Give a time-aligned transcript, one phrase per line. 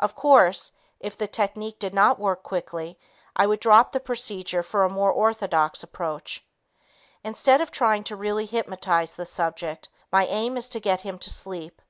[0.00, 2.98] Of course, if the technique did not work quickly,
[3.36, 6.44] I would drop the procedure for a more orthodox approach.
[7.22, 11.30] Instead of trying to really hypnotize the subject, my aim is to get him to
[11.30, 11.80] sleep.